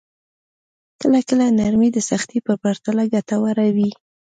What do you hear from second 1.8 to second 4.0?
د سختۍ په پرتله ګټوره وي.